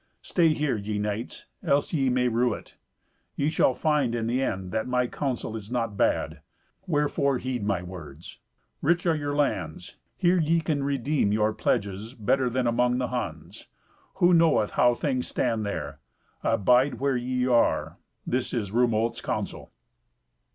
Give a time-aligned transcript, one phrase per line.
[0.23, 2.75] Stay here, ye knights, else ye may rue it.
[3.35, 6.41] Ye shall find in the end that my counsel is not bad:
[6.87, 8.39] wherefore heed my words.
[8.81, 9.97] Rich are your lands.
[10.17, 13.67] Here ye can redeem your pledges better than among the Huns.
[14.15, 15.99] Who knoweth how things stand there.
[16.41, 17.99] Abide where ye are.
[18.25, 19.71] That is Rumolt's counsel."